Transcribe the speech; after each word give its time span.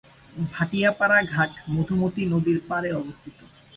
ভাটিয়াপাড়া 0.51 1.19
ঘাট 1.33 1.51
মধুমতি 1.69 2.21
নদীর 2.25 2.59
পাড়ে 2.69 2.89
অবস্থিত। 2.93 3.37